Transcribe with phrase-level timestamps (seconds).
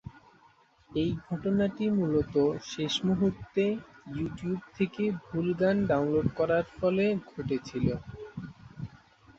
[0.89, 2.33] এই ঘটনাটি মূলত
[2.65, 3.65] শেষ মুহুর্তে
[4.13, 7.87] ইউটিউব থেকে ভুল গান ডাউনলোড করা ফলে ঘটেছিল।